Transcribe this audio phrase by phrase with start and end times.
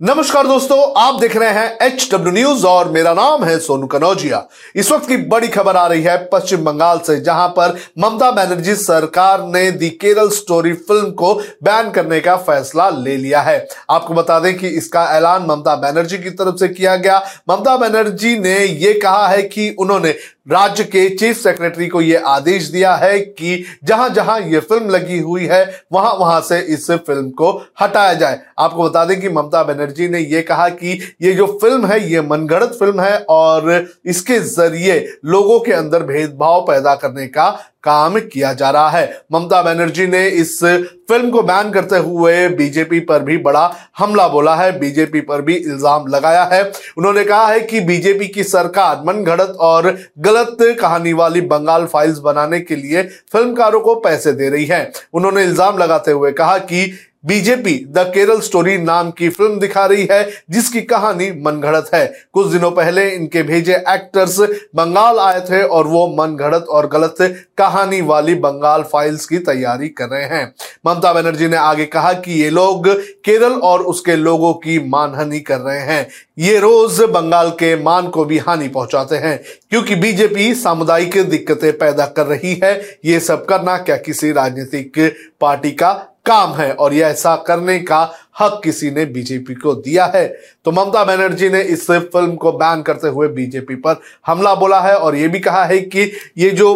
[0.00, 4.42] नमस्कार दोस्तों, आप देख रहे हैं एच डब्ल्यू न्यूज़ और मेरा नाम है सोनू कनौजिया।
[4.76, 8.74] इस वक्त की बड़ी खबर आ रही है पश्चिम बंगाल से, जहाँ पर ममता बनर्जी
[8.74, 14.14] सरकार ने दी केरल स्टोरी फ़िल्म को बैन करने का फैसला ले लिया है। आपको
[14.14, 17.18] बता दें कि इसका ऐलान ममता बनर्जी की तरफ़ से किया गया।
[17.50, 20.14] ममता बनर्जी ने यह कहा है कि उन्होंने
[20.50, 25.18] राज्य के चीफ सेक्रेटरी को यह आदेश दिया है कि जहाँ जहाँ यह फ़िल्म लगी
[25.18, 29.62] हुई है, वहाँ वहाँ से इस फ़िल्म को हटाया जाए। आपको बता दें कि ममता
[29.62, 34.38] बनर्जी ने यह कहा कि ये जो फ़िल्म है, ये मनगढ़ंत फ़िल्म है और इसके
[34.40, 37.50] ज़रिए लोगों के अंदर भेदभाव पैदा करने का
[37.84, 43.00] काम किया जा रहा है। ममता बनर्जी ने इस फ़िल्म को बैन करते हुए बीजेपी
[43.00, 46.62] पर भी बड़ा हमला बोला है, बीजेपी पर भी इल्ज़ाम लगाया है।
[46.98, 52.60] उन्होंने कहा है कि बीजेपी की सरकार मनगढ़ंत और गलत कहानी वाली बंगाल फाइल्स बनाने
[52.60, 56.92] के लिए फिल्मकारों को पैसे दे रही है। उन्होंने इल्ज़ाम लगाते हुए कहा कि
[57.26, 62.46] बीजेपी द केरल स्टोरी नाम की फ़िल्म दिखा रही है, जिसकी कहानी मनगढ़ंत है। कुछ
[62.46, 64.38] दिनों पहले इनके भेजे एक्टर्स
[64.76, 67.16] बंगाल आए थे और वो मनगढ़ंत और गलत
[67.58, 70.44] कहानी वाली बंगाल फाइल्स की तैयारी कर रहे हैं।
[70.86, 72.88] ममता बनर्जी ने आगे कहा कि ये लोग
[73.24, 76.06] केरल और उसके लोगों की मानहानि कर रहे हैं।
[76.38, 79.38] ये रोज बंगाल के मान को भी हानि पहुंचाते हैं,
[79.70, 82.74] क्योंकि बीजेपी सामुदायिक दिक्कतें पैदा कर रही है।
[83.04, 84.98] ये सब करना क्या किसी राजनीतिक
[85.40, 85.92] पार्टी का
[86.26, 88.00] काम है और यह ऐसा करने का
[88.40, 90.26] हक किसी ने बीजेपी को दिया है
[90.64, 94.94] तो ममता बनर्जी ने इस फ़िल्म को बैन करते हुए बीजेपी पर हमला बोला है
[94.96, 96.72] और यह भी कहा है कि ये जो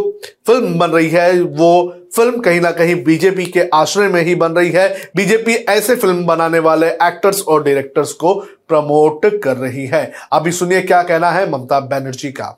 [0.47, 1.73] फ़िल्म बन रही है वो
[2.17, 6.25] फ़िल्म कहीं ना कहीं बीजेपी के आश्रय में ही बन रही है बीजेपी ऐसे फ़िल्म
[6.27, 8.35] बनाने वाले एक्टर्स और डायरेक्टर्स को
[8.69, 12.57] प्रमोट कर रही है अभी सुनिए क्या कहना है ममता बनर्जी का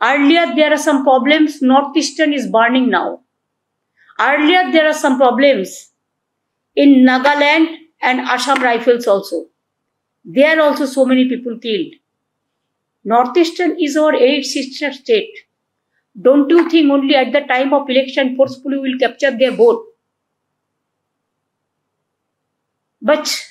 [0.00, 1.62] Earlier, there are some problems.
[1.62, 3.20] Northeastern is burning now.
[4.18, 5.16] Earlier, there are some
[6.76, 9.46] in Nagaland and Assam Rifles also.
[10.24, 11.94] There also so many people killed.
[13.04, 15.32] Northeastern is our eighth sister state.
[16.20, 19.84] Don't you think only at the time of election forcefully will capture their vote?
[23.00, 23.44] But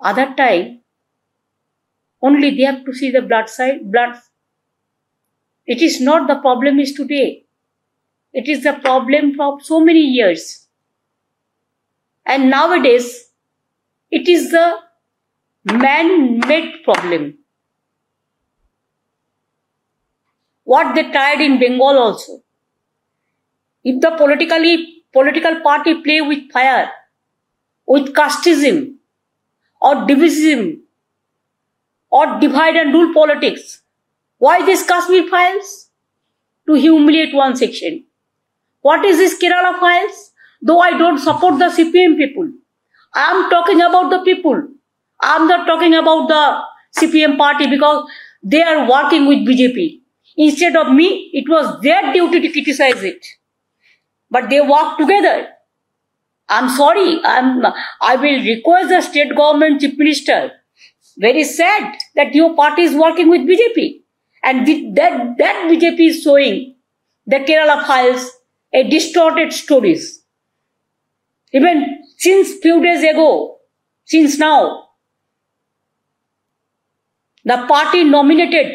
[0.00, 0.80] other time,
[2.22, 4.16] only they have to see the blood side, blood.
[5.66, 7.44] It is not the problem is today.
[8.32, 10.65] It is the problem of so many years.
[12.26, 13.30] And nowadays,
[14.10, 14.78] it is the
[15.64, 17.38] man-made problem.
[20.64, 22.42] What they tried in Bengal also.
[23.84, 26.90] If the politically political party play with fire,
[27.86, 28.96] with casteism,
[29.80, 30.82] or division,
[32.10, 33.82] or divide and rule politics,
[34.38, 35.90] why this Kashmir files?
[36.66, 38.04] To humiliate one section.
[38.80, 40.32] What is this Kerala files?
[40.62, 42.50] Though I don't support the CPM people.
[43.14, 44.68] I am talking about the people.
[45.20, 46.62] I am not talking about the
[47.00, 48.08] CPM party because
[48.42, 50.00] they are working with BJP.
[50.36, 53.24] Instead of me, it was their duty to criticize it.
[54.30, 55.48] But they work together.
[56.48, 57.20] I'm sorry.
[57.24, 57.64] I'm,
[58.00, 60.52] I will request the state government chief minister.
[61.16, 64.02] Very sad that your party is working with BJP.
[64.44, 64.66] And
[64.96, 66.76] that, that BJP is showing
[67.26, 68.30] the Kerala files
[68.72, 70.22] a distorted stories.
[71.52, 73.58] Even since few days ago,
[74.04, 74.88] since now,
[77.44, 78.72] the party nominated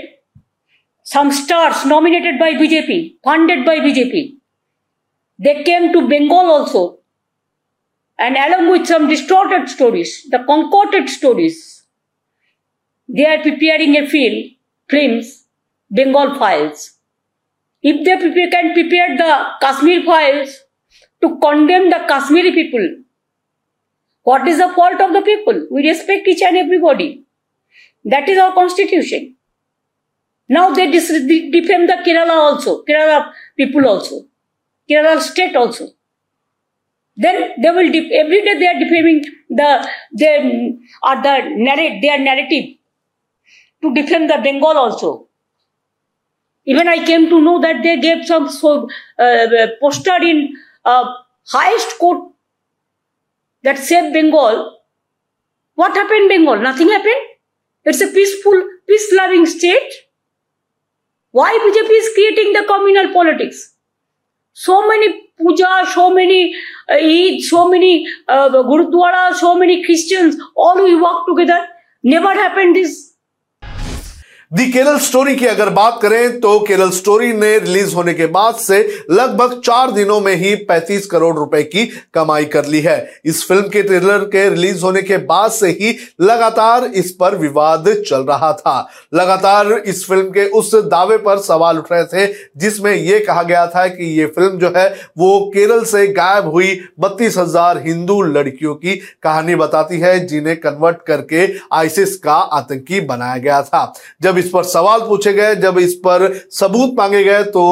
[1.03, 4.37] some stars nominated by BJP, funded by BJP.
[5.39, 6.99] They came to Bengal also.
[8.17, 11.83] And along with some distorted stories, the concocted stories,
[13.09, 14.51] they are preparing a film,
[14.89, 15.45] films,
[15.89, 16.93] Bengal files.
[17.81, 20.61] If they can prepare the Kashmir files,
[21.21, 22.87] to condemn the Kashmiri people.
[24.23, 25.67] What is the fault of the people?
[25.71, 27.23] We respect each and everybody.
[28.05, 29.35] That is our constitution.
[30.49, 34.25] Now they defame the Kerala also, Kerala people also,
[34.89, 35.87] Kerala state also.
[37.15, 39.87] Then they will def- every day they are defaming the
[40.17, 42.75] they are the narrate their narrative
[43.81, 45.27] to defame the Bengal also.
[46.65, 48.87] Even I came to know that they gave some so,
[49.19, 50.53] uh, poster in
[50.85, 51.13] uh,
[51.45, 52.31] highest court
[53.63, 54.77] that saved Bengal.
[55.75, 56.59] What happened Bengal?
[56.59, 57.27] Nothing happened.
[57.83, 59.91] It's a peaceful, peace-loving state.
[61.31, 63.73] Why BJP is creating the communal politics?
[64.53, 66.53] So many puja, so many
[66.89, 71.67] uh, Eid, so many uh, Gurudwara, so many Christians, all we work together.
[72.03, 73.10] Never happened this
[74.51, 78.55] the Kerala Story की अगर बात करें तो Kerala story ने release होने के बाद
[78.55, 78.79] से
[79.11, 83.69] लगभग चार दिनों में ही 35 करोड़ रुपए की कमाई कर ली है। इस फ़िल्म
[83.69, 88.51] के ट्रेलर के रिलीज़ होने के बाद से ही लगातार इस पर विवाद चल रहा
[88.53, 88.75] था।
[89.13, 93.65] लगातार इस फ़िल्म के उस दावे पर सवाल उठ रहे थे, जिसमें यह कहा गया
[93.67, 94.87] था कि ये फ़िल्म जो है,
[95.17, 101.01] वो केरल से गायब हुई बत्तीस हज़ार हिंदू लड़कियों की कहानी बताती है, जिन्हें कन्वर्ट
[101.07, 105.93] करके आइसिस का आतंकी बनाया गया था। जब इस पर सवाल पूछे गए। जब इस
[106.05, 107.63] पर सबूत मांगे गए तो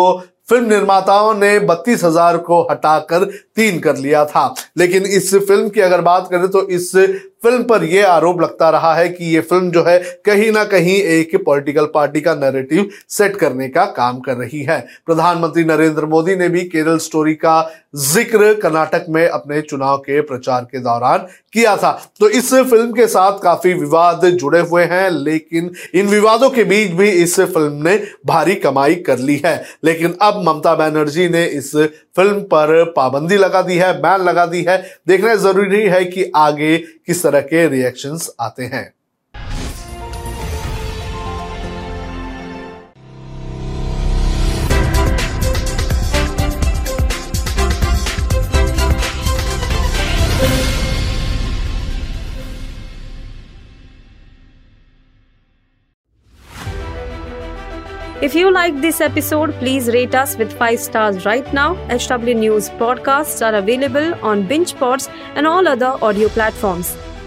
[0.50, 3.26] फ़िल्म निर्माताओं ने बत्तीस हज़ार को हटाकर
[3.56, 6.92] तीन कर लिया था। लेकिन इस फ़िल्म की अगर बात करें तो इस
[7.44, 10.96] फ़िल्म पर यह आरोप लगता रहा है कि यह फ़िल्म जो है कहीं ना कहीं
[10.96, 16.36] एक पॉलिटिकल पार्टी का नैरेटिव सेट करने का काम कर रही है। प्रधानमंत्री नरेंद्र मोदी
[16.36, 17.62] ने भी केरल स्टोरी का
[17.98, 23.08] ज़िक्र कर्नाटक में अपने चुनाव के प्रचार के दौरान किया था। तो इस फ़िल्म के
[23.08, 27.96] साथ काफ़ी विवाद जुड़े हुए हैं, लेकिन इन विवादों के बीच भी इस फ़िल्म ने
[28.26, 31.76] भारी कमाई कर ली है। लेकिन अब ममता बनर्जी ने इस
[32.16, 34.78] फ़िल्म पर पाबंदी लगा दी है, बैन लगा दी है।
[35.08, 38.88] देखना ज़रूरी है कि आगे किस तरह के रिएक्शंस आते हैं
[58.22, 61.68] If you like this episode, please rate us with 5 stars right now.
[61.98, 66.98] HW News podcasts are available on BingePods and all other audio platforms.